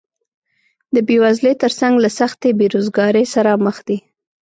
د 0.93 0.95
بېوزلۍ 1.07 1.53
تر 1.63 1.71
څنګ 1.79 1.93
له 2.03 2.09
سختې 2.19 2.49
بېروزګارۍ 2.59 3.25
سره 3.35 3.51
مخ 3.65 3.77
دي 3.87 3.97